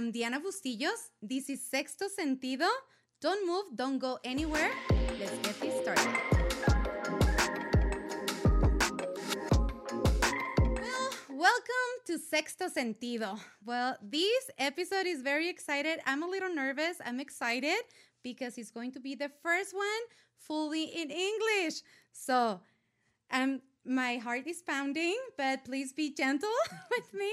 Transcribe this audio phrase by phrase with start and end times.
[0.00, 1.10] I'm Diana Bustillos.
[1.20, 2.64] This is Sexto Sentido.
[3.20, 4.70] Don't move, don't go anywhere.
[5.20, 6.08] Let's get this started.
[10.58, 13.38] Well, welcome to Sexto Sentido.
[13.62, 16.00] Well, this episode is very excited.
[16.06, 16.96] I'm a little nervous.
[17.04, 17.82] I'm excited
[18.22, 20.02] because it's going to be the first one
[20.38, 21.82] fully in English.
[22.12, 22.60] So,
[23.30, 26.48] um, my heart is pounding, but please be gentle
[26.90, 27.32] with me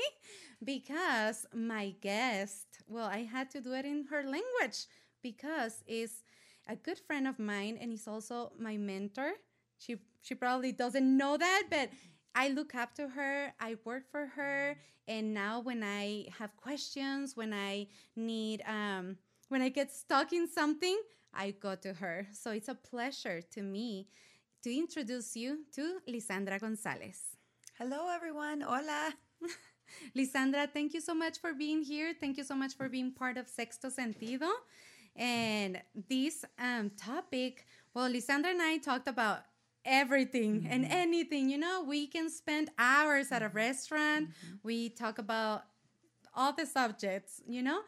[0.64, 4.86] because my guest, well, I had to do it in her language
[5.22, 6.24] because is
[6.68, 9.34] a good friend of mine and he's also my mentor.
[9.78, 11.90] She she probably doesn't know that, but
[12.36, 14.76] I look up to her, I work for her,
[15.08, 19.18] and now when I have questions, when I need um
[19.50, 21.00] when I get stuck in something,
[21.34, 22.28] I go to her.
[22.34, 24.08] So it's a pleasure to me
[24.64, 27.38] to introduce you to Lisandra Gonzales.
[27.78, 28.62] Hello, everyone.
[28.62, 29.14] Hola.
[30.16, 32.14] Lisandra, thank you so much for being here.
[32.20, 34.50] Thank you so much for being part of Sexto Sentido.
[35.16, 39.40] And this um, topic, well, Lisandra and I talked about
[39.84, 40.72] everything mm-hmm.
[40.72, 41.50] and anything.
[41.50, 44.30] You know, we can spend hours at a restaurant.
[44.30, 44.56] Mm-hmm.
[44.64, 45.64] We talk about
[46.36, 47.82] all the subjects, you know?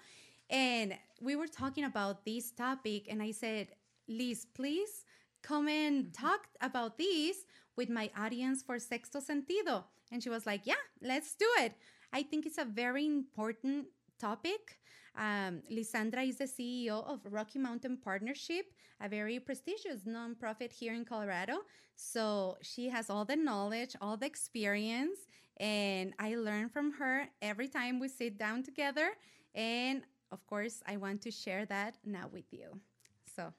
[0.50, 3.68] And we were talking about this topic, and I said,
[4.08, 5.06] Liz, please
[5.44, 6.26] come and mm-hmm.
[6.26, 9.84] talk about this with my audience for Sexto Sentido.
[10.12, 11.74] And she was like, Yeah, let's do it.
[12.12, 13.88] I think it's a very important
[14.20, 14.80] topic.
[15.18, 18.66] Um, Lisandra is the CEO of Rocky Mountain Partnership,
[19.02, 21.60] a very prestigious nonprofit here in Colorado.
[21.96, 25.20] So she has all the knowledge, all the experience,
[25.58, 29.10] and I learn from her every time we sit down together.
[29.54, 32.80] And of course, I want to share that now with you.
[33.36, 33.54] So,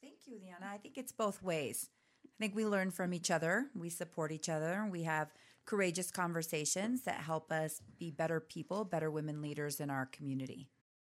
[0.00, 0.72] thank you, Diana.
[0.72, 1.88] I think it's both ways.
[2.24, 5.32] I think we learn from each other, we support each other, we have
[5.66, 10.68] courageous conversations that help us be better people, better women leaders in our community.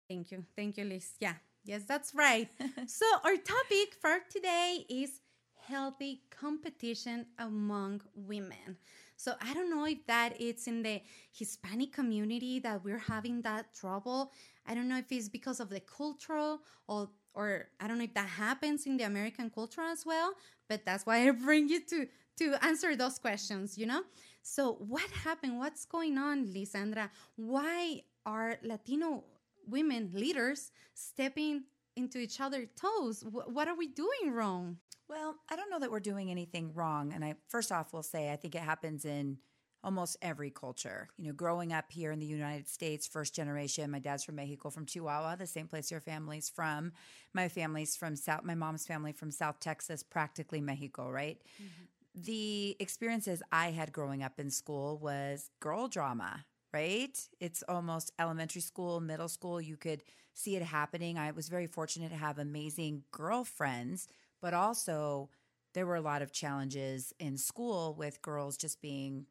[0.10, 0.44] Thank you.
[0.56, 1.12] Thank you, Liz.
[1.20, 2.50] Yeah, yes, that's right.
[2.88, 5.22] so, our topic for today is
[5.68, 8.78] healthy competition among women.
[9.20, 11.02] So I don't know if that it's in the
[11.38, 14.32] Hispanic community that we're having that trouble.
[14.66, 18.14] I don't know if it's because of the cultural or or I don't know if
[18.14, 20.36] that happens in the American culture as well,
[20.70, 22.08] but that's why I bring you to
[22.38, 24.04] to answer those questions, you know?
[24.42, 25.60] So what happened?
[25.60, 27.10] What's going on, Lisandra?
[27.36, 29.26] Why are Latino
[29.68, 31.66] women leaders stepping
[31.98, 33.26] into each other's toes?
[33.28, 34.78] what are we doing wrong?
[35.10, 37.12] Well, I don't know that we're doing anything wrong.
[37.14, 39.40] And I first off will say I think it happens in
[39.84, 41.10] almost every culture.
[41.18, 44.70] You know, growing up here in the United States, first generation, my dad's from Mexico,
[44.70, 46.92] from Chihuahua, the same place your family's from.
[47.34, 51.42] My family's from South, my mom's family from South Texas, practically Mexico, right?
[51.62, 52.22] Mm-hmm.
[52.24, 57.18] The experiences I had growing up in school was girl drama, right?
[57.40, 59.62] It's almost elementary school, middle school.
[59.62, 60.04] You could
[60.34, 61.18] see it happening.
[61.18, 64.08] I was very fortunate to have amazing girlfriends,
[64.42, 65.30] but also
[65.74, 69.26] there were a lot of challenges in school with girls just being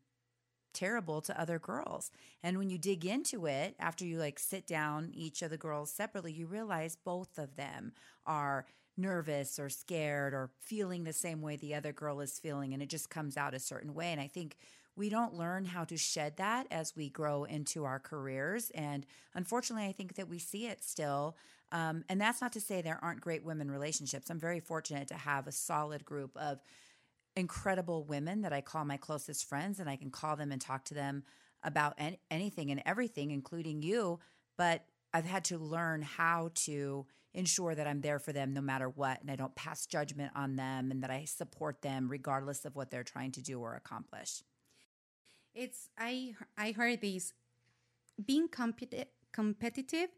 [0.75, 2.11] terrible to other girls.
[2.43, 5.91] And when you dig into it, after you like sit down each of the girls
[5.91, 7.93] separately, you realize both of them
[8.27, 12.73] are nervous or scared or feeling the same way the other girl is feeling.
[12.75, 14.13] And it just comes out a certain way.
[14.13, 14.57] And I think
[14.99, 18.71] we don't learn how to shed that as we grow into our careers.
[18.75, 21.37] And unfortunately, I think that we see it still.
[21.71, 24.29] Um, and that's not to say there aren't great women relationships.
[24.29, 26.59] I'm very fortunate to have a solid group of
[27.37, 30.85] incredible women that I call my closest friends, and I can call them and talk
[30.87, 31.23] to them
[31.63, 34.19] about any, anything and everything, including you.
[34.57, 38.89] But I've had to learn how to ensure that I'm there for them no matter
[38.89, 42.75] what, and I don't pass judgment on them, and that I support them regardless of
[42.75, 44.43] what they're trying to do or accomplish.
[45.59, 47.33] It's I I heard this.
[48.31, 50.11] being competi- competitive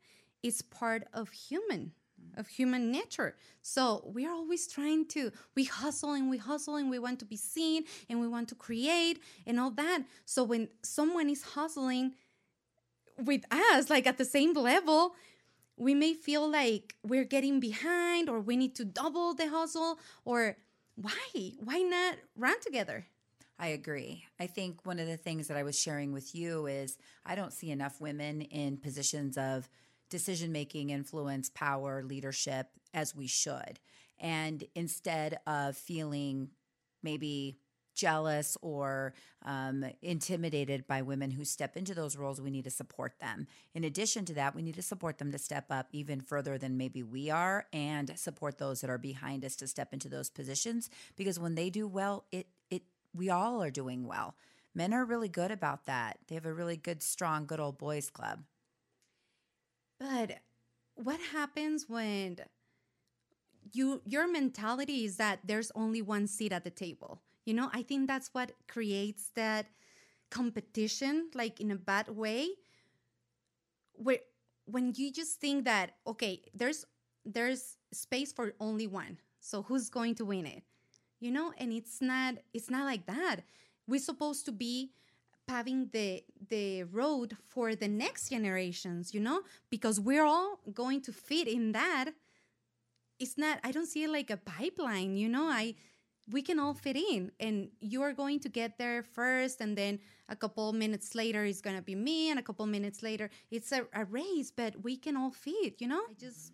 [0.42, 1.92] is part of human
[2.36, 3.36] of human nature.
[3.62, 7.24] So we are always trying to, we hustle and we hustle and we want to
[7.24, 10.00] be seen and we want to create and all that.
[10.26, 12.14] So when someone is hustling
[13.18, 15.14] with us, like at the same level,
[15.76, 20.56] we may feel like we're getting behind or we need to double the hustle or
[20.96, 21.52] why?
[21.58, 23.06] Why not run together?
[23.60, 24.24] I agree.
[24.40, 26.96] I think one of the things that I was sharing with you is
[27.26, 29.68] I don't see enough women in positions of
[30.08, 33.78] decision making, influence, power, leadership as we should.
[34.18, 36.48] And instead of feeling
[37.02, 37.58] maybe
[37.94, 39.12] jealous or
[39.44, 43.46] um, intimidated by women who step into those roles, we need to support them.
[43.74, 46.78] In addition to that, we need to support them to step up even further than
[46.78, 50.88] maybe we are and support those that are behind us to step into those positions
[51.14, 52.82] because when they do well, it it
[53.14, 54.36] we all are doing well.
[54.74, 56.18] Men are really good about that.
[56.28, 58.44] They have a really good strong good old boys club.
[59.98, 60.40] But
[60.94, 62.38] what happens when
[63.72, 67.22] you your mentality is that there's only one seat at the table?
[67.44, 69.66] You know, I think that's what creates that
[70.30, 72.48] competition, like in a bad way,
[73.94, 74.18] where
[74.66, 76.84] when you just think that okay, there's
[77.24, 80.62] there's space for only one, so who's going to win it?
[81.20, 83.40] You know, and it's not it's not like that.
[83.86, 84.90] We're supposed to be
[85.46, 91.12] paving the the road for the next generations, you know, because we're all going to
[91.12, 92.10] fit in that.
[93.18, 93.60] It's not.
[93.62, 95.44] I don't see it like a pipeline, you know.
[95.44, 95.74] I
[96.30, 100.36] we can all fit in and you're going to get there first and then a
[100.36, 103.86] couple minutes later it's going to be me and a couple minutes later it's a,
[103.94, 106.52] a, race but we can all fit you know i just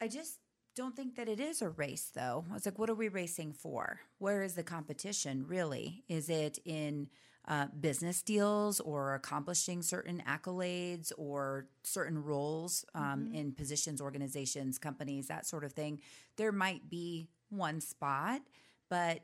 [0.00, 0.38] i just
[0.76, 2.44] don't think that it is a race though.
[2.50, 4.00] I was like what are we racing for?
[4.18, 6.04] Where is the competition really?
[6.08, 7.08] Is it in
[7.48, 13.34] uh, business deals or accomplishing certain accolades or certain roles um, mm-hmm.
[13.34, 16.00] in positions organizations companies that sort of thing?
[16.36, 18.42] There might be one spot
[18.88, 19.22] but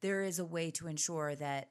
[0.00, 1.70] there is a way to ensure that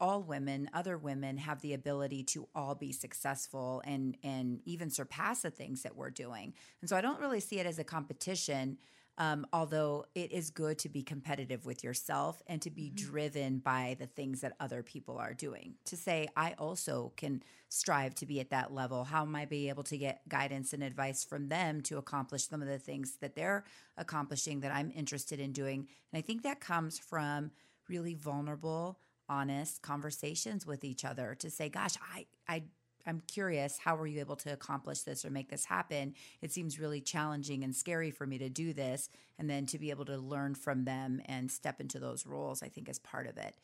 [0.00, 5.42] all women, other women have the ability to all be successful and and even surpass
[5.42, 6.54] the things that we're doing.
[6.80, 8.78] And so I don't really see it as a competition.
[9.18, 13.10] Um, although it is good to be competitive with yourself and to be mm-hmm.
[13.10, 15.74] driven by the things that other people are doing.
[15.86, 19.04] To say, I also can strive to be at that level.
[19.04, 22.62] How am I be able to get guidance and advice from them to accomplish some
[22.62, 23.64] of the things that they're
[23.98, 25.86] accomplishing that I'm interested in doing?
[26.12, 27.50] And I think that comes from
[27.90, 28.98] really vulnerable,
[29.30, 32.64] honest conversations with each other to say, gosh, I, I
[33.06, 36.14] I'm curious, how were you able to accomplish this or make this happen?
[36.42, 39.08] It seems really challenging and scary for me to do this.
[39.38, 42.68] And then to be able to learn from them and step into those roles, I
[42.68, 43.54] think is part of it.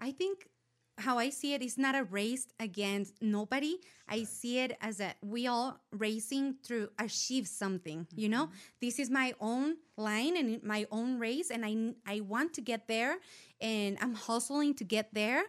[0.00, 0.48] I think
[0.98, 3.78] how I see it is not a race against nobody.
[4.08, 8.00] I see it as a we all racing to achieve something.
[8.00, 8.20] Mm-hmm.
[8.20, 8.80] You know, mm-hmm.
[8.80, 12.88] this is my own line and my own race, and I I want to get
[12.88, 13.18] there,
[13.60, 15.44] and I'm hustling to get there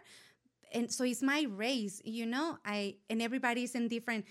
[0.72, 4.24] and so it's my race you know i and everybody's in different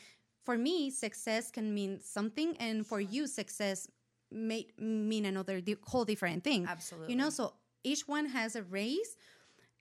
[0.45, 3.87] for me success can mean something and for you success
[4.31, 9.15] may mean another whole different thing absolutely you know so each one has a race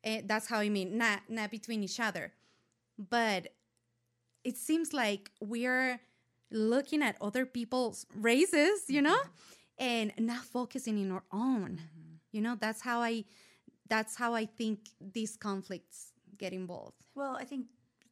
[0.05, 2.33] and that's how i mean not not between each other
[2.99, 3.49] but
[4.45, 6.01] it seems like we're
[6.51, 9.85] looking at other people's races you know mm-hmm.
[9.85, 12.15] and not focusing in our own mm-hmm.
[12.33, 13.25] you know that's how i
[13.89, 17.05] that's how i think these conflicts get involved?
[17.15, 17.67] Well, I think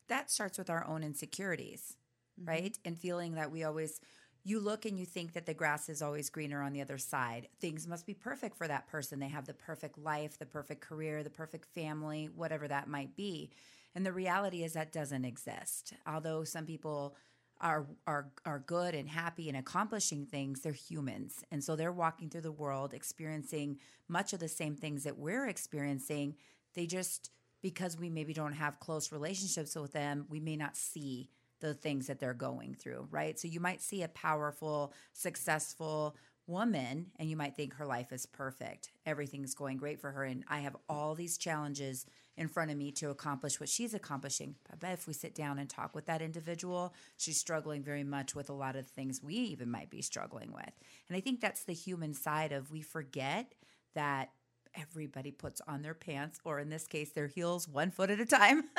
[0.09, 1.97] that starts with our own insecurities,
[2.39, 2.49] mm-hmm.
[2.49, 2.79] right?
[2.85, 4.01] And feeling that we always
[4.47, 7.49] you look and you think that the grass is always greener on the other side.
[7.61, 9.19] Things must be perfect for that person.
[9.19, 13.51] They have the perfect life, the perfect career, the perfect family, whatever that might be.
[13.97, 15.95] And the reality is that doesn't exist.
[16.07, 17.17] Although some people
[17.61, 21.43] are are are good and happy and accomplishing things, they're humans.
[21.51, 25.49] And so they're walking through the world experiencing much of the same things that we're
[25.49, 26.37] experiencing.
[26.75, 27.31] They just
[27.63, 31.31] because we maybe don't have close relationships with them, we may not see
[31.61, 33.39] the things that they're going through, right?
[33.39, 36.17] So you might see a powerful, successful
[36.47, 38.91] woman and you might think her life is perfect.
[39.05, 40.23] Everything's going great for her.
[40.25, 42.07] And I have all these challenges
[42.37, 44.55] in front of me to accomplish what she's accomplishing.
[44.73, 48.35] I bet if we sit down and talk with that individual, she's struggling very much
[48.35, 50.73] with a lot of the things we even might be struggling with.
[51.09, 53.55] And I think that's the human side of we forget
[53.95, 54.31] that
[54.79, 58.27] everybody puts on their pants, or in this case, their heels one foot at a
[58.27, 58.65] time.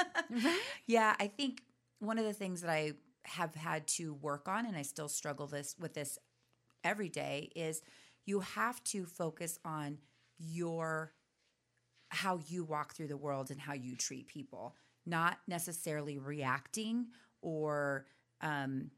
[0.85, 1.61] Yeah, I think
[1.99, 2.93] one of the things that I
[3.25, 6.17] have had to work on, and I still struggle this with this
[6.83, 7.81] every day, is
[8.25, 9.97] you have to focus on
[10.37, 11.13] your
[12.09, 14.75] how you walk through the world and how you treat people,
[15.05, 17.07] not necessarily reacting
[17.41, 18.05] or
[18.41, 18.91] um,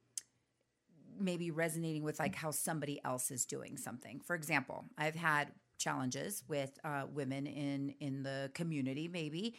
[1.20, 4.20] maybe resonating with like how somebody else is doing something.
[4.20, 9.56] For example, I've had challenges with uh, women in in the community maybe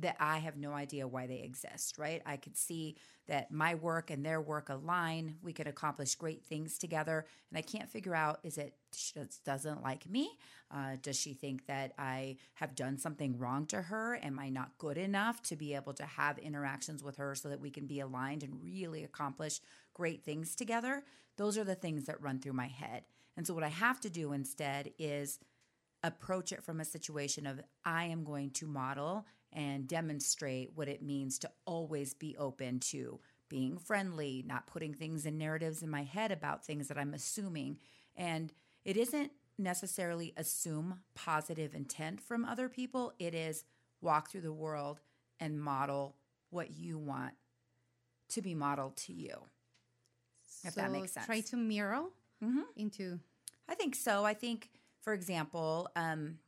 [0.00, 2.22] that I have no idea why they exist, right?
[2.24, 2.96] I could see
[3.28, 5.36] that my work and their work align.
[5.42, 7.26] We could accomplish great things together.
[7.50, 10.30] And I can't figure out is it she doesn't like me?
[10.70, 14.18] Uh, does she think that I have done something wrong to her?
[14.22, 17.60] Am I not good enough to be able to have interactions with her so that
[17.60, 19.60] we can be aligned and really accomplish
[19.94, 21.04] great things together?
[21.36, 23.04] Those are the things that run through my head.
[23.36, 25.38] And so, what I have to do instead is
[26.02, 31.02] approach it from a situation of I am going to model and demonstrate what it
[31.02, 36.04] means to always be open to being friendly, not putting things in narratives in my
[36.04, 37.78] head about things that I'm assuming.
[38.14, 38.52] And
[38.84, 43.64] it isn't necessarily assume positive intent from other people, it is
[44.00, 45.00] walk through the world
[45.38, 46.16] and model
[46.50, 47.34] what you want
[48.28, 49.34] to be modeled to you.
[50.64, 51.26] If that makes sense.
[51.26, 52.04] Try to mirror
[52.42, 52.64] Mhm.
[52.76, 53.20] into.
[53.68, 54.24] I think so.
[54.24, 56.38] I think, for example, um,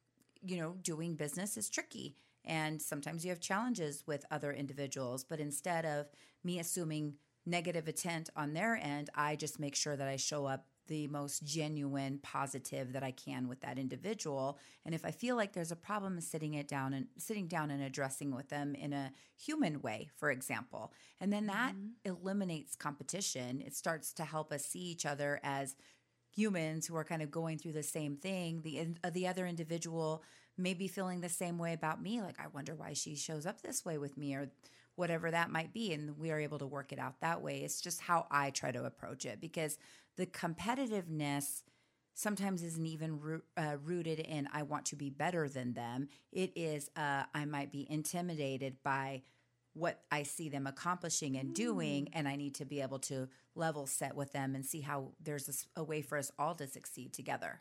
[0.42, 2.16] you know, doing business is tricky.
[2.44, 5.24] And sometimes you have challenges with other individuals.
[5.24, 6.06] But instead of
[6.44, 7.14] me assuming
[7.46, 11.44] negative intent on their end, I just make sure that I show up the most
[11.44, 14.58] genuine positive that I can with that individual.
[14.84, 17.82] And if I feel like there's a problem, sitting it down and sitting down and
[17.82, 20.92] addressing with them in a human way, for example.
[21.20, 23.62] And then that eliminates competition.
[23.64, 25.76] It starts to help us see each other as
[26.34, 28.62] humans who are kind of going through the same thing.
[28.62, 30.22] The uh, the other individual
[30.56, 32.20] may be feeling the same way about me.
[32.20, 34.50] Like I wonder why she shows up this way with me, or
[34.94, 37.60] whatever that might be, and we are able to work it out that way.
[37.60, 39.78] It's just how I try to approach it because
[40.16, 41.62] the competitiveness
[42.14, 46.08] sometimes isn't even uh, rooted in I want to be better than them.
[46.30, 49.22] It is uh, I might be intimidated by
[49.74, 53.86] what I see them accomplishing and doing, and I need to be able to level
[53.86, 57.60] set with them and see how there's a way for us all to succeed together.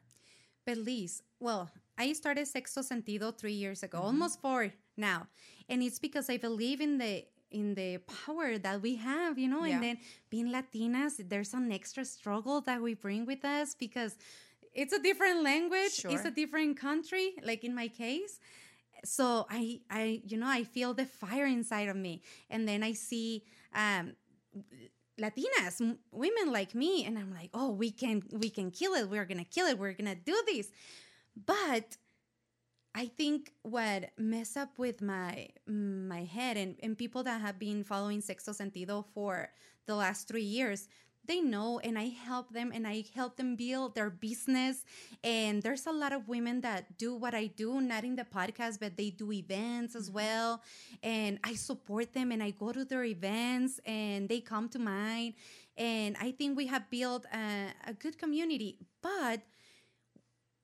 [0.65, 4.07] But Liz, well, I started Sexto Sentido three years ago, Mm-hmm.
[4.07, 5.27] almost four now,
[5.69, 9.65] and it's because I believe in the in the power that we have, you know.
[9.65, 9.75] Yeah.
[9.75, 9.97] And then
[10.29, 14.15] being Latinas, there's an extra struggle that we bring with us because
[14.73, 17.33] it's a different language, it's a different country.
[17.43, 18.39] Like in my case,
[19.03, 22.93] so I I you know I feel the fire inside of me, and then I
[22.93, 23.43] see
[23.75, 24.13] um
[25.19, 29.09] Latinas, women like me, and I'm like, oh, we can we can kill it.
[29.09, 29.77] We're gonna kill it.
[29.77, 30.71] We're gonna do this.
[31.45, 31.97] But
[32.93, 37.83] I think what mess up with my my head and, and people that have been
[37.83, 39.49] following Sexto Sentido for
[39.85, 40.87] the last three years,
[41.25, 44.83] they know and I help them and I help them build their business.
[45.23, 48.79] And there's a lot of women that do what I do, not in the podcast,
[48.79, 50.15] but they do events as mm-hmm.
[50.15, 50.61] well.
[51.03, 55.35] And I support them and I go to their events and they come to mine.
[55.77, 58.77] And I think we have built a, a good community.
[59.01, 59.41] But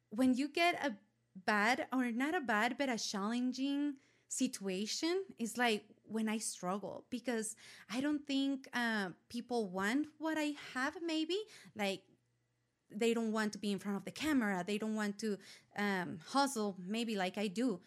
[0.09, 0.93] when you get a
[1.45, 3.93] bad or not a bad but a challenging
[4.29, 7.55] situation is like when i struggle because
[7.91, 11.37] i don't think uh, people want what i have maybe
[11.77, 12.01] like
[12.89, 15.37] they don't want to be in front of the camera they don't want to
[15.77, 17.79] um, hustle maybe like i do.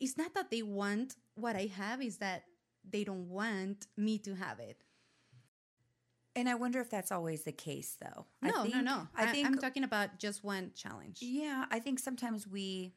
[0.00, 2.44] It's not that they want what i have is that
[2.88, 4.82] they don't want me to have it.
[6.34, 8.26] And I wonder if that's always the case, though.
[8.42, 9.08] I no no think- no.
[9.14, 11.18] I think i'm talking about just one challenge.
[11.20, 12.94] Yeah, I think sometimes we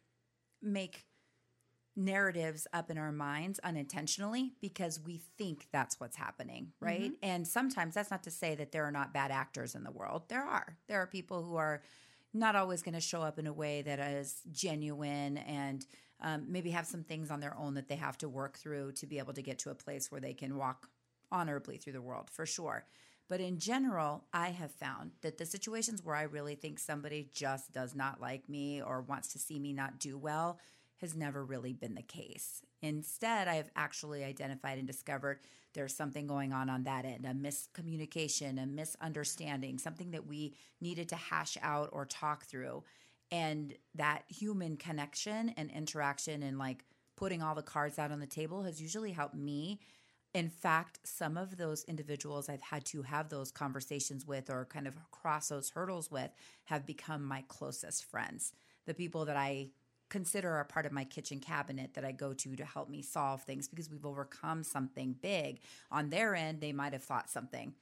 [0.62, 1.06] make
[1.96, 7.12] narratives up in our minds unintentionally because we think that's what's happening, right?
[7.24, 10.24] And sometimes that's not to say that there are not bad actors in the world.
[10.28, 10.78] There are.
[10.88, 11.82] There are people who are
[12.34, 15.86] not always going to show up in a way that is genuine and
[16.22, 19.08] um, maybe have some things on their own that they have to work through to
[19.08, 20.90] be able to get to a place where they can walk
[21.32, 22.86] honorably through the world for sure.
[23.28, 27.72] But in general, I have found that the situations where I really think somebody just
[27.72, 30.60] does not like me or wants to see me not do well
[31.02, 32.62] has never really been the case.
[32.82, 35.40] Instead, I have actually identified and discovered
[35.74, 41.10] there's something going on on that end a miscommunication, a misunderstanding, something that we needed
[41.10, 42.84] to hash out or talk through.
[43.32, 46.86] And that human connection and interaction and like
[47.18, 49.80] putting all the cards out on the table has usually helped me
[50.36, 54.86] in fact, some of those individuals I've had to have those conversations with or kind
[54.86, 56.30] of cross those hurdles with
[56.66, 58.52] have become my closest friends.
[58.86, 59.70] The people that I
[60.10, 63.44] consider are part of my kitchen cabinet that I go to to help me solve
[63.44, 65.60] things because we've overcome something big.
[65.92, 67.74] On their end, they might have thought something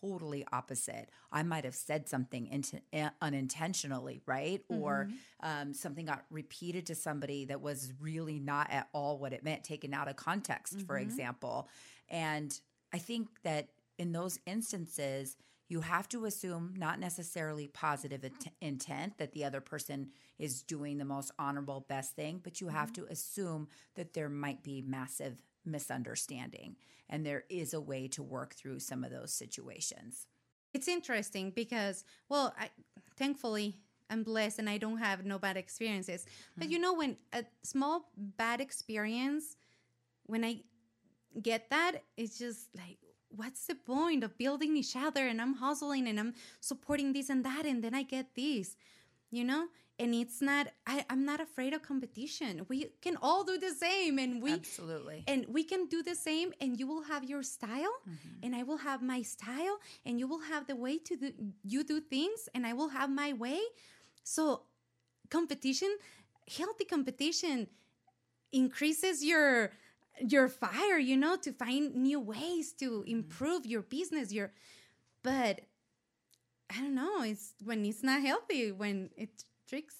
[0.00, 1.10] totally opposite.
[1.32, 4.62] I might have said something int- uh, unintentionally, right?
[4.68, 5.08] Or
[5.42, 9.64] um, something got repeated to somebody that was really not at all what it meant,
[9.64, 11.68] taken out of context, for example.
[12.08, 12.58] And
[12.92, 13.68] I think that
[13.98, 15.36] in those instances,
[15.72, 20.98] you have to assume not necessarily positive int- intent that the other person is doing
[20.98, 23.06] the most honorable, best thing, but you have mm-hmm.
[23.06, 26.76] to assume that there might be massive misunderstanding
[27.08, 30.26] and there is a way to work through some of those situations.
[30.74, 32.68] It's interesting because, well, I,
[33.16, 33.78] thankfully,
[34.10, 36.26] I'm blessed and I don't have no bad experiences.
[36.54, 36.72] But mm-hmm.
[36.72, 39.56] you know, when a small bad experience,
[40.26, 40.60] when I
[41.40, 42.98] get that, it's just like,
[43.36, 45.26] what's the point of building each other?
[45.26, 48.76] And I'm hustling and I'm supporting this and that, and then I get this,
[49.30, 49.66] you know?
[49.98, 52.66] And it's not, I, I'm not afraid of competition.
[52.68, 55.22] We can all do the same and we, Absolutely.
[55.28, 58.42] and we can do the same and you will have your style mm-hmm.
[58.42, 61.84] and i will have my style and you will have the way to do you
[61.84, 63.60] do things and i will have my way
[64.24, 64.62] so
[65.30, 65.96] competition
[66.58, 67.66] healthy competition
[68.52, 69.70] increases your
[70.20, 74.52] your fire you know to find new ways to improve your business your
[75.22, 75.62] but
[76.72, 77.22] I don't know.
[77.22, 79.94] It's when it's not healthy, when it tricks.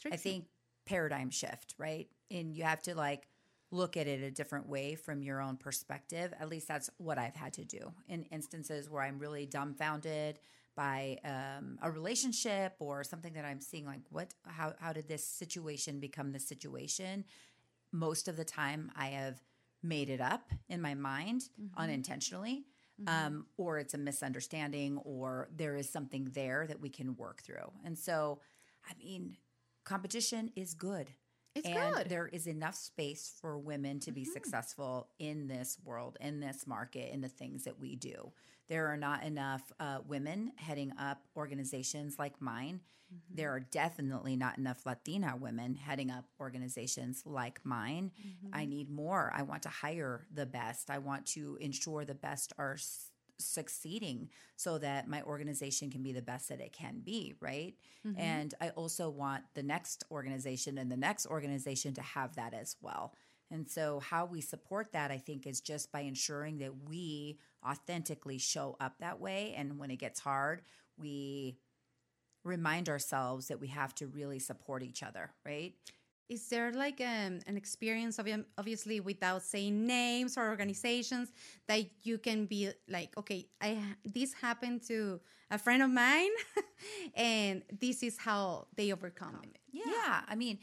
[0.00, 0.46] tricks I think
[0.86, 2.08] paradigm shift, right?
[2.30, 3.28] And you have to like
[3.70, 6.32] look at it a different way from your own perspective.
[6.38, 10.38] At least that's what I've had to do in instances where I'm really dumbfounded
[10.76, 15.24] by um, a relationship or something that I'm seeing like what how how did this
[15.24, 17.24] situation become this situation?
[17.92, 19.40] Most of the time I have
[19.84, 21.80] made it up in my mind mm-hmm.
[21.80, 22.64] unintentionally.
[23.00, 23.26] Mm-hmm.
[23.26, 27.72] Um, or it's a misunderstanding, or there is something there that we can work through.
[27.84, 28.38] And so,
[28.88, 29.36] I mean,
[29.84, 31.10] competition is good.
[31.54, 32.08] It's and good.
[32.08, 34.32] there is enough space for women to be mm-hmm.
[34.32, 38.32] successful in this world, in this market, in the things that we do.
[38.68, 42.80] There are not enough uh, women heading up organizations like mine.
[43.12, 43.36] Mm-hmm.
[43.36, 48.10] There are definitely not enough Latina women heading up organizations like mine.
[48.18, 48.54] Mm-hmm.
[48.54, 49.32] I need more.
[49.34, 50.90] I want to hire the best.
[50.90, 52.76] I want to ensure the best are
[53.38, 57.74] succeeding so that my organization can be the best that it can be, right?
[58.06, 58.20] Mm-hmm.
[58.20, 62.76] And I also want the next organization and the next organization to have that as
[62.80, 63.14] well.
[63.50, 68.38] And so, how we support that, I think, is just by ensuring that we authentically
[68.38, 69.54] show up that way.
[69.56, 70.62] And when it gets hard,
[70.98, 71.58] we
[72.42, 75.74] remind ourselves that we have to really support each other, right?
[76.28, 81.32] Is there like um, an experience, of, obviously, without saying names or organizations,
[81.68, 86.30] that you can be like, okay, I this happened to a friend of mine,
[87.14, 89.58] and this is how they overcome it.
[89.70, 90.20] Yeah, yeah.
[90.26, 90.58] I mean,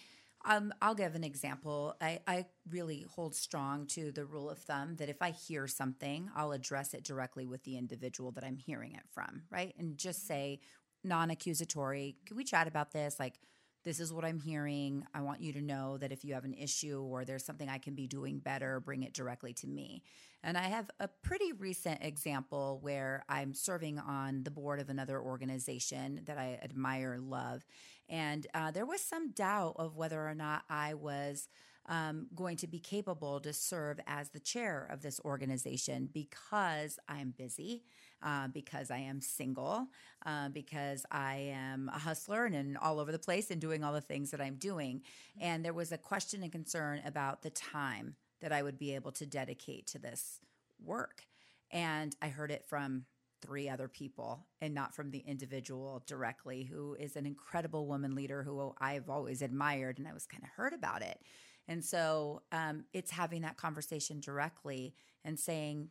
[0.45, 1.95] um, I'll give an example.
[2.01, 6.29] I, I really hold strong to the rule of thumb that if I hear something,
[6.35, 9.75] I'll address it directly with the individual that I'm hearing it from, right?
[9.77, 10.59] And just say
[11.03, 13.19] non accusatory, can we chat about this?
[13.19, 13.39] Like,
[13.83, 15.03] this is what I'm hearing.
[15.13, 17.77] I want you to know that if you have an issue or there's something I
[17.77, 20.03] can be doing better, bring it directly to me.
[20.43, 25.19] And I have a pretty recent example where I'm serving on the board of another
[25.19, 27.65] organization that I admire, love.
[28.09, 31.47] And uh, there was some doubt of whether or not I was
[31.87, 37.33] um, going to be capable to serve as the chair of this organization because I'm
[37.37, 37.83] busy,
[38.23, 39.87] uh, because I am single,
[40.25, 43.93] uh, because I am a hustler and, and all over the place and doing all
[43.93, 45.01] the things that I'm doing.
[45.39, 49.11] And there was a question and concern about the time that I would be able
[49.13, 50.39] to dedicate to this
[50.83, 51.25] work.
[51.71, 53.05] And I heard it from
[53.41, 58.43] three other people and not from the individual directly, who is an incredible woman leader
[58.43, 59.97] who I've always admired.
[59.97, 61.19] And I was kind of hurt about it.
[61.67, 65.89] And so um, it's having that conversation directly and saying,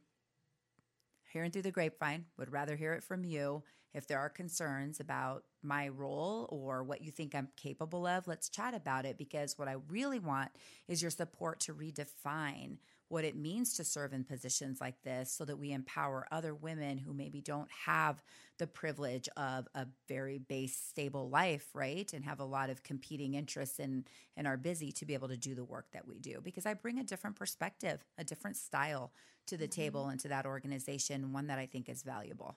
[1.32, 3.62] hearing through the grapevine, would rather hear it from you.
[3.92, 8.48] If there are concerns about my role or what you think I'm capable of, let's
[8.48, 10.50] chat about it because what I really want
[10.86, 12.78] is your support to redefine
[13.10, 16.96] what it means to serve in positions like this so that we empower other women
[16.96, 18.22] who maybe don't have
[18.58, 23.34] the privilege of a very base stable life right and have a lot of competing
[23.34, 26.40] interests and and are busy to be able to do the work that we do
[26.42, 29.10] because i bring a different perspective a different style
[29.50, 29.82] to the mm-hmm.
[29.82, 32.56] table and to that organization one that i think is valuable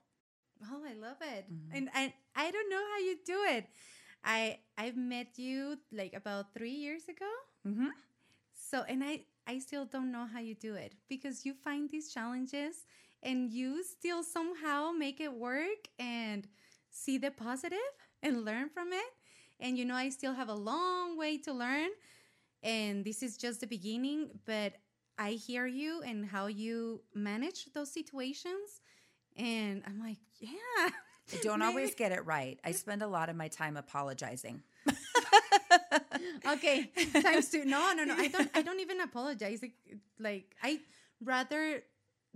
[0.71, 1.75] oh i love it mm-hmm.
[1.75, 3.65] and I, I don't know how you do it
[4.23, 7.31] i i've met you like about three years ago
[7.67, 7.87] mm-hmm.
[8.53, 12.13] so and i I still don't know how you do it because you find these
[12.13, 12.85] challenges
[13.21, 16.47] and you still somehow make it work and
[16.89, 17.77] see the positive
[18.21, 19.11] and learn from it.
[19.59, 21.89] And you know, I still have a long way to learn.
[22.61, 24.73] And this is just the beginning, but
[25.17, 28.81] I hear you and how you manage those situations.
[29.35, 30.89] And I'm like, yeah.
[31.31, 32.59] I don't always get it right.
[32.63, 34.61] I spend a lot of my time apologizing.
[36.47, 37.65] okay, times two.
[37.65, 38.15] No, no, no.
[38.15, 38.49] I don't.
[38.53, 39.61] I don't even apologize.
[39.61, 39.73] Like,
[40.19, 40.79] like I
[41.23, 41.83] rather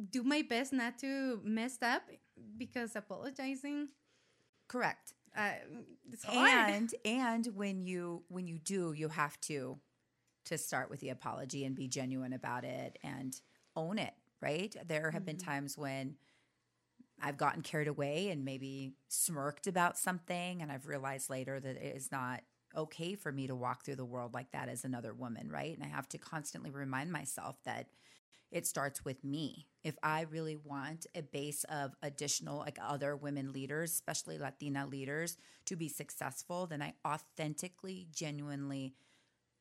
[0.10, 2.04] do my best not to mess up
[2.58, 3.90] because apologizing.
[4.68, 5.14] Correct.
[5.36, 5.52] Uh.
[6.32, 9.80] And and when you when you do, you have to
[10.48, 13.40] to start with the apology and be genuine about it and
[13.76, 14.14] own it.
[14.42, 14.76] Right.
[14.86, 15.26] There have mm-hmm.
[15.26, 16.16] been times when.
[17.20, 21.96] I've gotten carried away and maybe smirked about something, and I've realized later that it
[21.96, 22.42] is not
[22.76, 25.76] okay for me to walk through the world like that as another woman, right?
[25.76, 27.88] And I have to constantly remind myself that
[28.52, 29.66] it starts with me.
[29.84, 35.38] If I really want a base of additional, like other women leaders, especially Latina leaders,
[35.66, 38.94] to be successful, then I authentically, genuinely,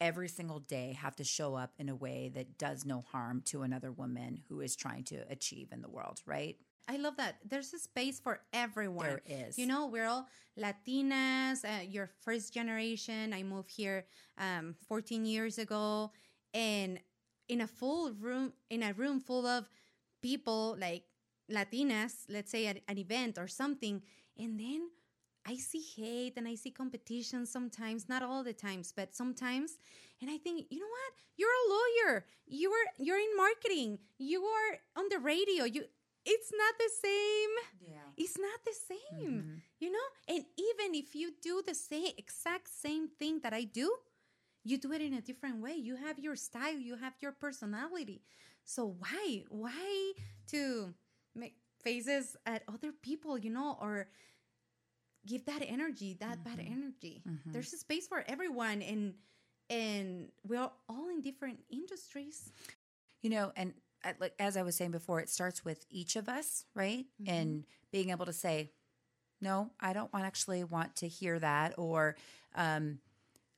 [0.01, 3.63] every single day have to show up in a way that does no harm to
[3.63, 6.57] another woman who is trying to achieve in the world, right?
[6.89, 7.39] I love that.
[7.45, 9.07] There's a space for everyone.
[9.07, 9.59] There is.
[9.59, 10.29] You know, we're all
[10.59, 13.33] Latinas, uh, your first generation.
[13.33, 14.07] I moved here
[14.39, 16.13] um, 14 years ago.
[16.55, 17.01] And
[17.49, 19.69] in a full room, in a room full of
[20.23, 21.05] people, like
[21.51, 24.03] Latinas, let's say at an event or something,
[24.39, 24.89] and then
[25.47, 29.79] I see hate and I see competition sometimes, not all the times, but sometimes.
[30.21, 31.13] And I think, you know what?
[31.37, 32.25] You're a lawyer.
[32.47, 33.99] You are you're in marketing.
[34.19, 35.65] You are on the radio.
[35.65, 35.85] You
[36.25, 37.93] it's not the same.
[37.93, 38.09] Yeah.
[38.17, 39.33] It's not the same.
[39.33, 39.55] Mm-hmm.
[39.79, 40.09] You know?
[40.29, 43.95] And even if you do the same exact same thing that I do,
[44.65, 45.75] you do it in a different way.
[45.75, 48.23] You have your style, you have your personality.
[48.65, 49.45] So why?
[49.49, 50.13] Why
[50.49, 50.93] to
[51.37, 51.55] make
[51.85, 54.09] faces at other people, you know, or
[55.27, 56.73] give that energy, that bad mm-hmm.
[56.73, 57.23] energy.
[57.29, 57.53] Mm-hmm.
[57.53, 59.15] There's a space for everyone and
[59.69, 62.53] and we're all in different industries.
[63.23, 66.29] You know, and uh, like as I was saying before, it starts with each of
[66.29, 67.07] us, right?
[67.21, 67.33] Mm-hmm.
[67.33, 68.71] And being able to say,
[69.41, 72.17] "No, I don't want actually want to hear that," or
[72.55, 72.99] um,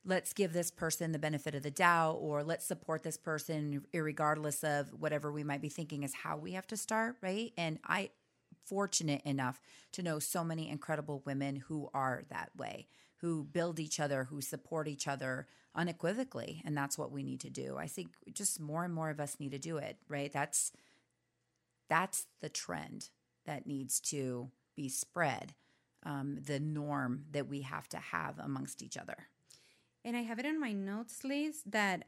[0.05, 4.65] "Let's give this person the benefit of the doubt," or "Let's support this person, regardless
[4.65, 7.53] of whatever we might be thinking is how we have to start," right?
[7.59, 8.11] And I
[8.69, 9.61] fortunate enough
[9.93, 12.87] to know so many incredible women who are that way,
[13.19, 17.51] who build each other, who support each other unequivocally, and that's what we need to
[17.51, 17.77] do.
[17.79, 20.33] I think just more and more of us need to do it, right?
[20.33, 20.73] That's
[21.89, 23.09] that's the trend
[23.47, 25.55] that needs to be spread,
[26.05, 29.29] um, the norm that we have to have amongst each other.
[30.05, 32.05] And I have it on my notes list that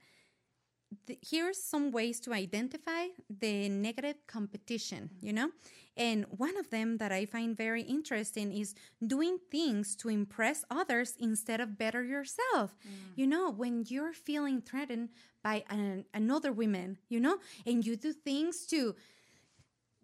[1.06, 5.26] th- here's some ways to identify the negative competition, mm-hmm.
[5.26, 5.50] you know?
[5.96, 8.74] And one of them that I find very interesting is
[9.06, 12.74] doing things to impress others instead of better yourself.
[12.86, 12.90] Mm.
[13.16, 15.10] You know, when you're feeling threatened
[15.42, 18.94] by an, another woman, you know, and you do things to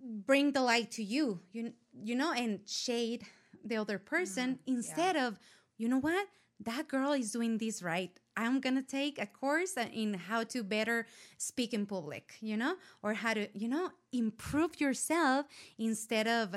[0.02, 1.72] bring the light to you, you,
[2.02, 3.24] you know, and shade
[3.64, 5.38] the other person mm, instead of,
[5.78, 6.26] you know what?
[6.60, 8.10] That girl is doing this right.
[8.36, 11.06] I'm going to take a course in how to better
[11.38, 15.46] speak in public, you know, or how to, you know, improve yourself
[15.78, 16.56] instead of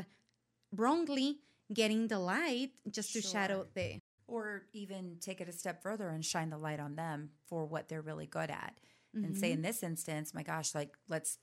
[0.76, 1.39] wrongly
[1.74, 4.02] getting the light just to shadow the.
[4.28, 7.88] Or even take it a step further and shine the light on them for what
[7.88, 8.76] they're really good at.
[9.12, 9.63] And say, in mm-hmm.
[9.63, 11.39] this instance, my gosh, like, let's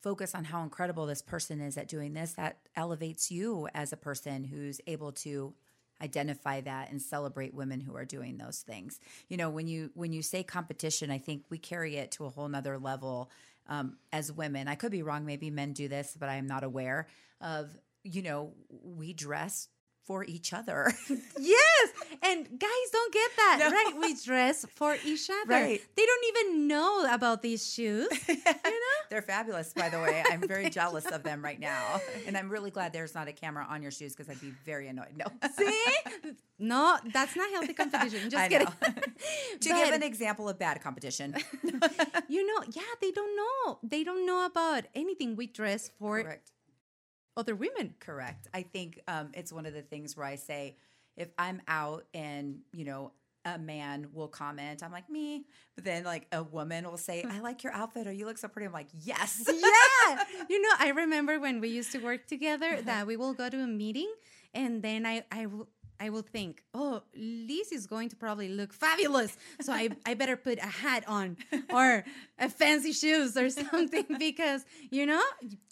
[0.00, 2.34] focus on how incredible this person is at doing this.
[2.34, 5.52] That elevates you as a person who's able to
[6.02, 9.00] identify that and celebrate women who are doing those things.
[9.28, 12.30] You know when you when you say competition i think we carry it to a
[12.30, 13.30] whole nother level
[13.68, 14.68] um, as women.
[14.68, 17.06] I could be wrong maybe men do this but i am not aware
[17.40, 17.70] of
[18.02, 19.68] you know we dress
[20.10, 20.92] for each other
[21.38, 21.88] Yes,
[22.22, 23.70] and guys don't get that, No.
[23.70, 23.92] right?
[24.00, 25.52] We dress for each other.
[25.54, 25.80] Right.
[25.96, 28.08] They don't even know about these shoes.
[28.28, 28.98] you know?
[29.08, 30.22] They're fabulous, by the way.
[30.30, 32.00] I'm very jealous of them right now.
[32.26, 34.88] And I'm really glad there's not a camera on your shoes because I'd be very
[34.88, 35.14] annoyed.
[35.16, 35.26] No.
[35.56, 35.82] See?
[36.58, 38.28] No, that's not healthy competition.
[38.30, 38.68] Just I kidding.
[39.60, 41.36] to give an example of bad competition.
[42.28, 43.78] you know, yeah, they don't know.
[43.82, 45.36] They don't know about anything.
[45.36, 46.50] We dress for Correct.
[47.40, 47.94] Other women.
[48.00, 48.46] Correct.
[48.54, 50.76] I think um, it's one of the things where I say,
[51.16, 53.12] if I'm out and, you know,
[53.44, 55.44] a man will comment, I'm like, me.
[55.74, 58.48] But then, like, a woman will say, I like your outfit or you look so
[58.48, 58.66] pretty.
[58.66, 59.42] I'm like, yes.
[59.48, 60.22] yeah.
[60.48, 62.82] You know, I remember when we used to work together Uh-huh.
[62.84, 64.12] that we will go to a meeting
[64.54, 65.68] and then I I will
[66.02, 69.36] I will think, oh, Liz is going to probably look fabulous.
[69.60, 71.36] So I, I better put a hat on
[71.68, 72.04] or
[72.38, 75.20] a fancy shoes or something because, you know,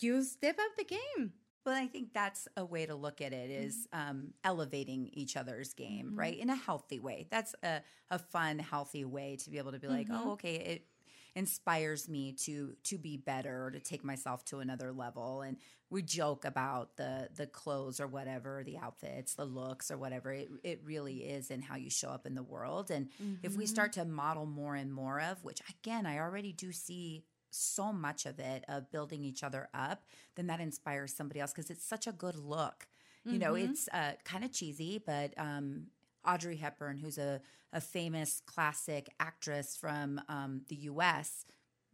[0.01, 1.33] you step up the game.
[1.69, 4.11] Well, I think that's a way to look at it is mm-hmm.
[4.11, 6.33] um, elevating each other's game, right?
[6.33, 6.43] Mm-hmm.
[6.45, 7.27] In a healthy way.
[7.31, 10.29] That's a, a fun, healthy way to be able to be like, mm-hmm.
[10.29, 10.87] oh, okay, it
[11.35, 15.43] inspires me to to be better or to take myself to another level.
[15.43, 15.59] And
[15.91, 20.33] we joke about the the clothes or whatever, the outfits, the looks or whatever.
[20.33, 22.91] It it really is in how you show up in the world.
[22.91, 23.11] And
[23.43, 27.25] if we start to model more and more of, which again, I already do see
[27.51, 30.05] so much of it of building each other up,
[30.37, 32.87] then that inspires somebody else because it's such a good look.
[33.25, 35.89] You know, it's uh, kind of cheesy, but um,
[36.27, 37.41] Audrey Hepburn, who's a,
[37.73, 41.45] a famous classic actress from um, the US,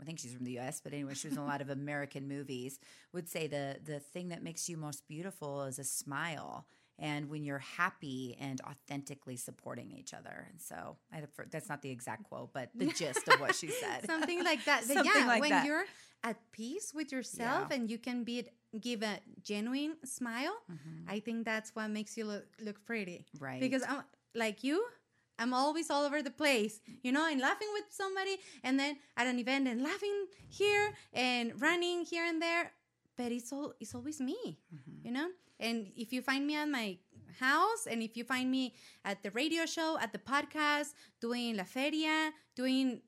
[0.01, 2.29] I think she's from the US, but anyway, she was in a lot of American
[2.29, 2.79] movies,
[3.13, 6.67] would say the, the thing that makes you most beautiful is a smile.
[6.99, 10.47] And when you're happy and authentically supporting each other.
[10.51, 14.07] And so I that's not the exact quote, but the gist of what she said.
[14.07, 14.85] Something like that.
[14.85, 15.67] Something yeah, like when that.
[15.67, 15.85] you're
[16.23, 17.77] at peace with yourself Yeah.
[17.77, 18.47] and you can be
[18.81, 21.11] give a genuine smile, Mm-hmm.
[21.11, 23.27] I think that's what makes you look look pretty.
[23.41, 23.61] Right.
[23.61, 24.03] Because I'm
[24.35, 24.85] like you,
[25.39, 29.27] I'm always all over the place, you know, and laughing with somebody and then at
[29.27, 32.71] an event and laughing here and running here and there.
[33.17, 35.07] But it's all it's always me, Mm-hmm.
[35.07, 35.29] you know?
[35.61, 36.99] And if you find me at my
[37.39, 41.65] house and if you find me at the radio show, at the podcast, doing La
[41.65, 43.01] Feria, doing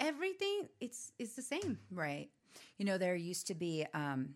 [0.00, 1.78] everything, it's it's the same.
[1.90, 2.30] Right.
[2.78, 4.34] You know, there used to be um,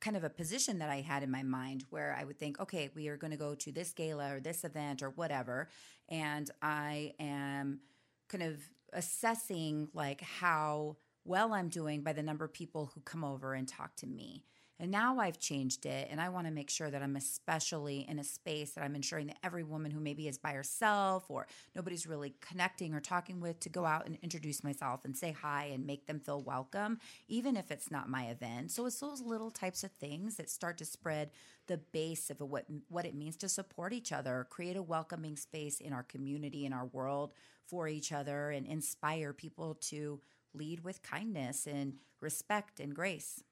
[0.00, 2.90] kind of a position that I had in my mind where I would think, okay,
[2.94, 5.68] we are going to go to this gala or this event or whatever.
[6.08, 7.80] And I am
[8.28, 8.60] kind of
[8.92, 13.66] assessing like how well I'm doing by the number of people who come over and
[13.66, 14.44] talk to me.
[14.82, 18.18] And now I've changed it, and I want to make sure that I'm especially in
[18.18, 22.04] a space that I'm ensuring that every woman who maybe is by herself or nobody's
[22.04, 25.86] really connecting or talking with to go out and introduce myself and say hi and
[25.86, 28.72] make them feel welcome, even if it's not my event.
[28.72, 31.30] So it's those little types of things that start to spread
[31.68, 35.80] the base of what what it means to support each other, create a welcoming space
[35.80, 37.34] in our community, in our world
[37.68, 40.20] for each other, and inspire people to
[40.54, 43.44] lead with kindness and respect and grace.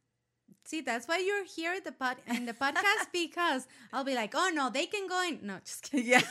[0.65, 4.35] See, that's why you're here at the pod in the podcast because I'll be like,
[4.35, 5.41] oh no, they can go in.
[5.43, 6.07] No, just kidding.
[6.07, 6.23] Yeah.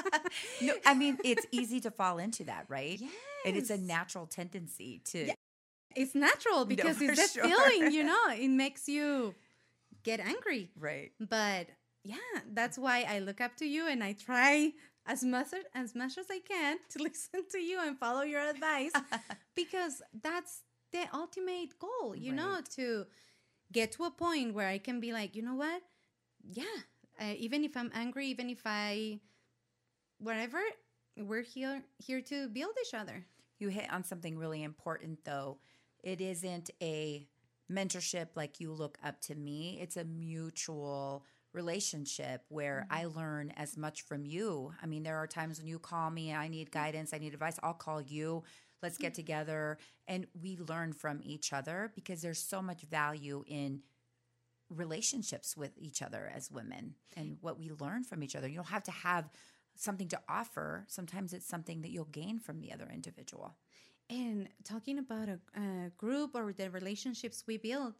[0.62, 2.98] no, I mean, it's easy to fall into that, right?
[3.00, 3.10] Yes.
[3.46, 5.26] And it's a natural tendency to.
[5.26, 5.34] Yeah.
[5.96, 7.44] It's natural because for it's that sure.
[7.44, 9.34] feeling, you know, it makes you
[10.04, 10.70] get angry.
[10.78, 11.10] Right.
[11.18, 11.68] But
[12.04, 12.16] yeah,
[12.52, 14.72] that's why I look up to you and I try
[15.06, 18.92] as much as much as I can to listen to you and follow your advice
[19.54, 23.06] because that's the ultimate goal, you know, to
[23.72, 25.82] get to a point where I can be like, you know what?
[26.42, 26.64] Yeah,
[27.20, 29.20] uh, even if I'm angry, even if I
[30.18, 30.60] whatever,
[31.16, 33.24] we're here here to build each other.
[33.58, 35.58] You hit on something really important, though.
[36.02, 37.28] It isn't a
[37.70, 43.76] mentorship like you look up to me, it's a mutual relationship where I learn as
[43.76, 44.72] much from you.
[44.82, 47.58] I mean, there are times when you call me, I need guidance, I need advice,
[47.62, 48.44] I'll call you.
[48.82, 53.82] Let's get together and we learn from each other because there's so much value in
[54.70, 58.48] relationships with each other as women and what we learn from each other.
[58.48, 59.28] You don't have to have
[59.74, 60.84] something to offer.
[60.88, 63.56] Sometimes it's something that you'll gain from the other individual.
[64.08, 67.94] And talking about a, a group or the relationships we build,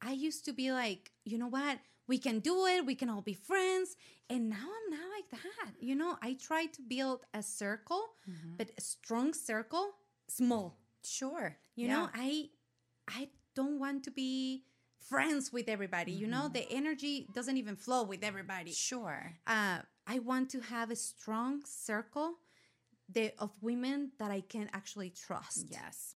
[0.00, 1.78] I used to be like, you know what?
[2.08, 2.86] We can do it.
[2.86, 3.96] We can all be friends.
[4.30, 5.72] And now I'm not like that.
[5.80, 8.56] You know, I try to build a circle, mm-hmm.
[8.56, 9.90] but a strong circle,
[10.28, 10.78] small.
[11.04, 11.56] Sure.
[11.74, 12.48] You know, I
[13.08, 14.64] I don't want to be
[14.98, 16.12] friends with everybody.
[16.12, 18.72] You know, the energy doesn't even flow with everybody.
[18.72, 19.34] sure.
[19.46, 22.34] Uh, I want to have a strong circle
[23.08, 25.66] the, of women that I can actually trust.
[25.70, 26.14] Yes.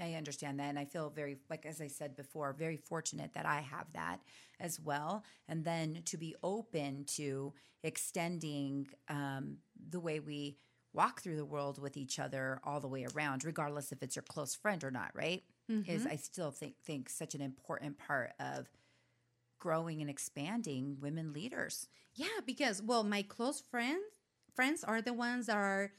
[0.00, 0.68] I understand that.
[0.68, 4.20] And I feel very, like, as I said before, very fortunate that I have that
[4.60, 5.24] as well.
[5.48, 9.56] And then to be open to extending um,
[9.88, 10.58] the way we
[10.96, 14.22] walk through the world with each other all the way around, regardless if it's your
[14.22, 15.44] close friend or not, right?
[15.68, 16.12] Is mm-hmm.
[16.12, 18.68] I still think think such an important part of
[19.58, 21.88] growing and expanding women leaders.
[22.14, 24.02] Yeah, because well, my close friends
[24.54, 25.92] friends are the ones that are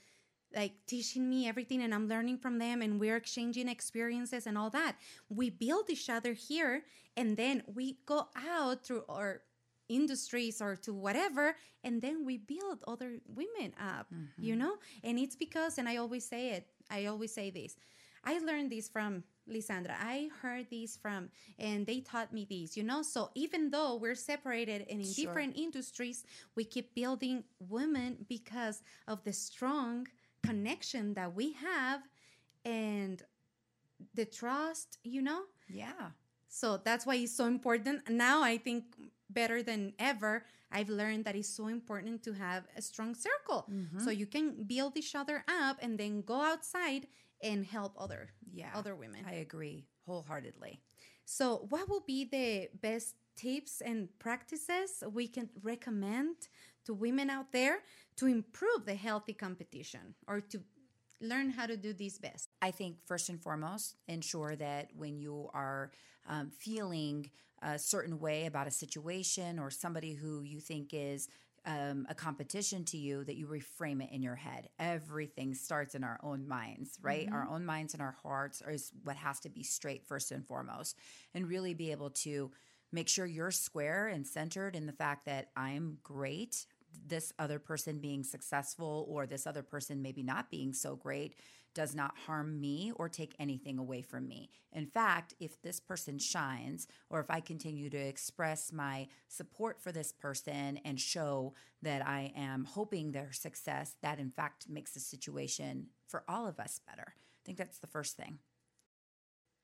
[0.55, 4.69] like teaching me everything and I'm learning from them and we're exchanging experiences and all
[4.71, 4.95] that.
[5.29, 6.83] We build each other here
[7.15, 9.41] and then we go out through our
[9.89, 14.60] industries or to whatever and then we build other women up, you mm-hmm.
[14.60, 14.73] know?
[15.04, 16.67] And it's because and I always say it.
[16.89, 17.76] I always say this.
[18.23, 19.95] I learned this from Lisandra.
[19.97, 23.02] I heard this from, and they taught me this you know?
[23.02, 25.26] So even though we're separated and in Sure.
[25.26, 30.08] different industries, we keep building women because of the strong
[30.43, 32.02] connection that we have
[32.65, 33.23] and
[34.13, 35.43] the trust, you know?
[35.69, 36.12] Yeah.
[36.50, 38.10] So that's why it's so important.
[38.10, 38.86] Now I think
[39.29, 43.67] better than ever, I've learned that it's so important to have a strong circle.
[43.71, 43.99] Mm-hmm.
[43.99, 47.07] So you can build each other up and then go outside
[47.41, 48.71] and help other Yeah.
[48.73, 49.25] other women.
[49.25, 50.81] I agree wholeheartedly.
[51.25, 56.35] So, what will be the best tips and practices we can recommend
[56.85, 57.83] to women out there
[58.15, 60.63] to improve the healthy competition or to
[61.21, 62.49] learn how to do this best?
[62.62, 65.91] I think first and foremost, ensure that when you are
[66.27, 67.30] um, feeling
[67.62, 71.27] a certain way about a situation or somebody who you think is
[71.65, 74.69] um, a competition to you, that you reframe it in your head.
[74.80, 77.27] Everything starts in our own minds, right?
[77.30, 80.95] Our own minds and our hearts is what has to be straight first and foremost,
[81.34, 82.51] and really be able to
[82.93, 86.65] make sure you're square and centered in the fact that I'm great
[87.06, 91.36] this other person being successful or this other person maybe not being so great
[91.78, 94.50] does not harm me or take anything away from me.
[94.73, 99.91] In fact, if this person shines or if I continue to express my support for
[99.91, 105.00] this person and show that I am hoping their success, that in fact makes the
[105.00, 107.13] situation for all of us better.
[107.15, 108.39] I think that's the first thing.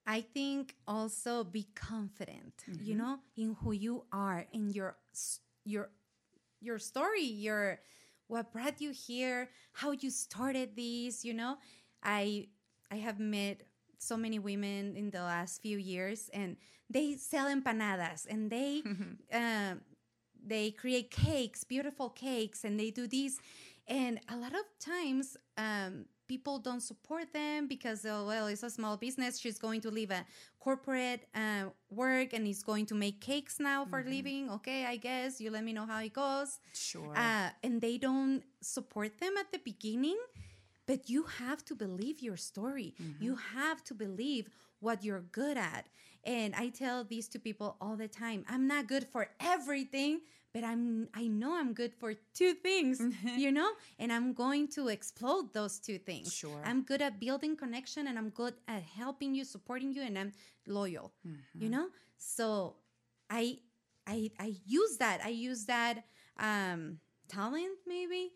[0.05, 2.97] I think also be confident, you mm-hmm.
[2.97, 4.97] know, in who you are, in your
[5.65, 5.89] your
[6.63, 7.79] your story, your
[8.27, 11.57] what brought you here, how you started this, you know.
[12.03, 12.47] I
[12.91, 13.63] I have met
[13.97, 16.57] so many women in the last few years, and
[16.89, 18.81] they sell empanadas and they
[19.33, 19.75] uh,
[20.45, 23.39] they create cakes, beautiful cakes, and they do these.
[23.87, 28.69] And a lot of times, um, people don't support them because, oh, well, it's a
[28.69, 29.39] small business.
[29.39, 30.25] She's going to leave a
[30.59, 34.49] corporate uh, work and is going to make cakes now for living.
[34.51, 36.59] Okay, I guess you let me know how it goes.
[36.73, 37.13] Sure.
[37.15, 40.17] Uh, and they don't support them at the beginning.
[40.85, 42.93] But you have to believe your story.
[43.19, 44.49] You have to believe
[44.81, 45.87] what you're good at.
[46.25, 48.43] And I tell these to people all the time.
[48.49, 50.21] I'm not good for everything,
[50.53, 53.01] but I'm I know I'm good for two things,
[53.35, 53.71] you know?
[53.97, 56.33] And I'm going to explode those two things.
[56.33, 56.61] Sure.
[56.63, 60.31] I'm good at building connection and I'm good at helping you, supporting you, and I'm
[60.67, 61.11] loyal.
[61.57, 61.87] You know?
[62.17, 62.75] So
[63.29, 63.57] I
[64.05, 65.21] I I use that.
[65.25, 66.05] I use that
[66.39, 68.31] um talent maybe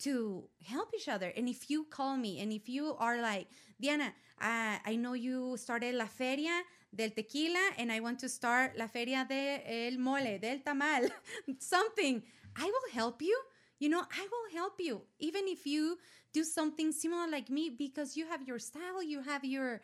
[0.00, 1.32] to help each other.
[1.36, 5.56] And if you call me and if you are like, Diana, uh, I know you
[5.58, 6.62] started La Feria
[6.94, 11.10] del Tequila and I want to start La Feria del el Mole, del Tamal,
[11.58, 12.22] something,
[12.56, 13.36] I will help you.
[13.78, 15.02] You know, I will help you.
[15.18, 15.98] Even if you
[16.32, 19.80] do something similar like me because you have your style, you have your,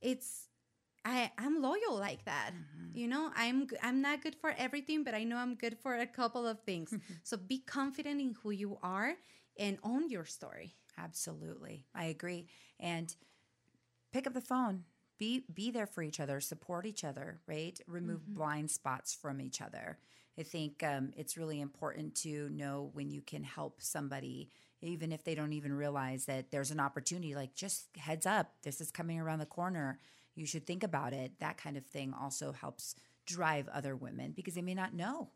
[0.00, 0.48] it's,
[1.04, 2.50] I, I'm loyal like that.
[2.52, 2.98] Mm-hmm.
[2.98, 6.06] You know, I'm I'm not good for everything, but I know I'm good for a
[6.06, 6.90] couple of things.
[6.90, 7.14] Mm-hmm.
[7.22, 9.14] so be confident in who you are
[9.58, 10.74] and own your story.
[10.98, 11.86] Absolutely.
[11.94, 12.48] I agree.
[12.78, 13.14] And
[14.12, 14.84] pick up the phone.
[15.20, 17.78] Be be there for each other, support each other, right?
[17.86, 19.98] Remove blind spots from each other.
[20.38, 24.48] I think um, it's really important to know when you can help somebody,
[24.80, 27.34] even if they don't even realize that there's an opportunity.
[27.34, 29.98] Like, just heads up, this is coming around the corner.
[30.34, 31.32] You should think about it.
[31.40, 32.94] That kind of thing also helps
[33.26, 35.28] drive other women because they may not know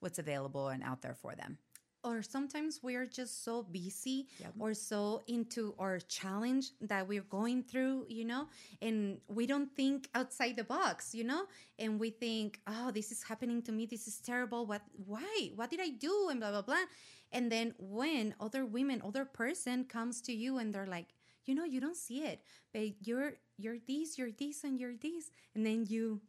[0.00, 1.58] what's available and out there for them.
[2.04, 4.52] Or sometimes we're just so busy Yep.
[4.58, 8.46] or so into our challenge that we're going through, you know,
[8.80, 11.44] and we don't think outside the box, you know,
[11.78, 13.84] and we think, oh, this is happening to me.
[13.86, 14.64] This is terrible.
[14.64, 15.50] What, why?
[15.56, 16.28] What did I do?
[16.30, 16.84] And blah, blah, blah.
[17.32, 21.08] And then when other women, other person comes to you and they're like,
[21.44, 25.30] you know, you don't see it, but you're, you're this, you're this, and you're this.
[25.54, 26.20] And then you,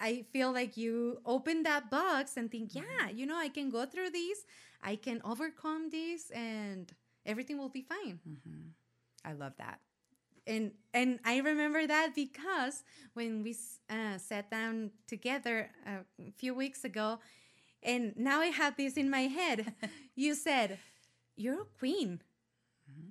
[0.00, 2.78] I feel like you open that box and think, mm-hmm.
[2.78, 4.38] yeah, you know, I can go through these,
[4.82, 6.90] I can overcome this, and
[7.26, 8.18] everything will be fine.
[8.26, 8.68] Mm-hmm.
[9.24, 9.80] I love that.
[10.46, 12.82] And and I remember that because
[13.12, 13.54] when we
[13.90, 17.18] uh, sat down together uh, a few weeks ago,
[17.82, 19.74] and now I have this in my head.
[20.16, 20.78] you said,
[21.36, 22.22] "You're a queen.
[22.90, 23.08] Mm-hmm.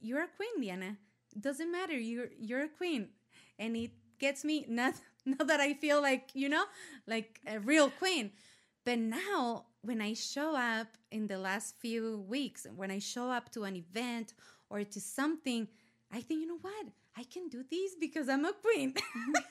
[0.00, 0.96] You're a queen, Diana.
[1.38, 1.96] Doesn't matter.
[1.96, 3.10] You're you're a queen,"
[3.58, 4.94] and it gets me not
[5.26, 6.64] not that I feel like you know
[7.06, 8.30] like a real queen,
[8.84, 13.50] but now when I show up in the last few weeks, when I show up
[13.52, 14.34] to an event
[14.68, 15.68] or to something,
[16.12, 18.94] I think you know what I can do this because I'm a queen.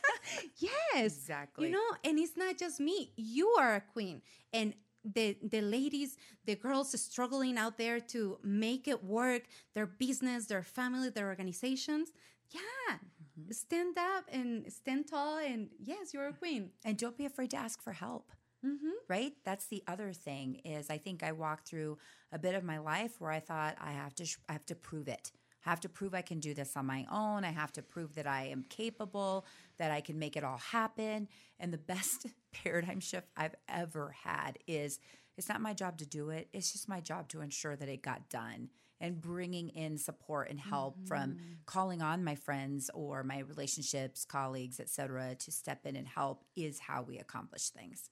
[0.58, 1.68] yes, Exactly.
[1.68, 3.12] You know, and it's not just me.
[3.16, 4.22] You are a queen,
[4.54, 10.48] and the the ladies, the girls struggling out there to make it work, their business,
[10.48, 12.10] their family, their organizations.
[12.52, 12.98] Yeah,
[13.40, 13.52] Mm-hmm.
[13.52, 16.72] stand up and stand tall, and yes, you're a queen.
[16.84, 18.32] And don't be afraid to ask for help.
[18.66, 18.90] Mm-hmm.
[19.08, 19.34] Right?
[19.46, 21.98] That's the other thing is I think I walked through
[22.32, 24.76] a bit of my life where I thought I have to sh- I have to
[24.76, 25.32] prove it.
[25.66, 27.44] I have to prove I can do this on my own.
[27.46, 29.46] I have to prove that I am capable,
[29.78, 31.30] that I can make it all happen.
[31.60, 35.00] And the best paradigm shift I've ever had is
[35.38, 36.50] it's not my job to do it.
[36.52, 38.70] It's just my job to ensure that it got done
[39.02, 41.54] and bringing in support and help from mm-hmm.
[41.66, 46.80] calling on my friends or my relationships, colleagues, etc., to step in and help is
[46.80, 48.10] how we accomplish things.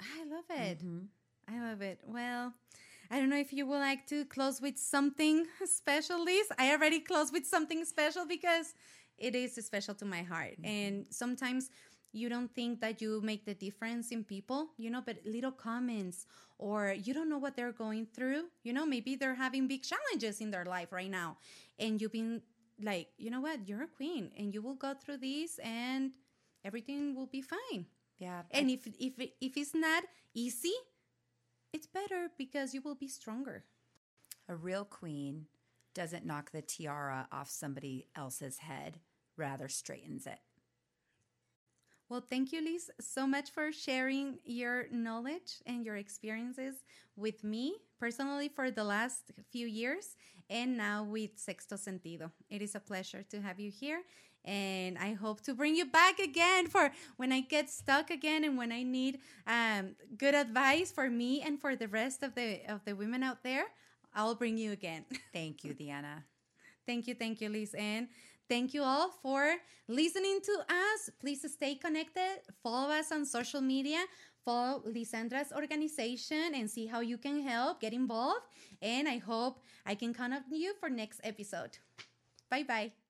[0.00, 0.78] I love it.
[0.78, 1.54] Mm-hmm.
[1.54, 2.00] I love it.
[2.04, 2.52] Well,
[3.10, 6.46] I don't know if you would like to close with something special, Liz.
[6.58, 8.74] I already closed with something special because
[9.16, 10.60] it is special to my heart.
[10.60, 10.66] Mm-hmm.
[10.66, 11.70] And sometimes
[12.12, 16.26] you don't think that you make the difference in people, you know, but little comments
[16.58, 18.44] or you don't know what they're going through.
[18.62, 21.36] You know, maybe they're having big challenges in their life right now.
[21.78, 22.42] And you've been
[22.82, 26.12] like, you know what, you're a queen and you will go through this and
[26.64, 27.86] everything will be fine.
[28.18, 28.42] Yeah.
[28.50, 30.04] And if if if it's not
[30.34, 30.74] easy,
[31.72, 33.64] it's better because you will be stronger.
[34.48, 35.46] A real queen
[35.94, 38.98] doesn't knock the tiara off somebody else's head,
[39.36, 40.38] rather straightens it.
[42.08, 46.76] Well, thank you, Liz, so much for sharing your knowledge and your experiences
[47.16, 50.16] with me personally for the last few years
[50.48, 52.30] and now with Sexto Sentido.
[52.48, 54.02] It is a pleasure to have you here.
[54.44, 58.56] And I hope to bring you back again for when I get stuck again and
[58.56, 62.82] when I need um, good advice for me and for the rest of the of
[62.86, 63.64] the women out there.
[64.14, 65.04] I'll bring you again.
[65.34, 66.24] Thank you, Diana.
[66.86, 67.74] Thank you, thank you, Liz.
[67.74, 68.08] And
[68.48, 69.54] thank you all for
[69.88, 71.10] listening to us.
[71.20, 72.40] Please stay connected.
[72.62, 74.04] Follow us on social media.
[74.44, 77.80] Follow Lisandra's organization and see how you can help.
[77.80, 78.46] Get involved.
[78.80, 81.78] And I hope I can count on you for next episode.
[82.50, 83.07] Bye bye.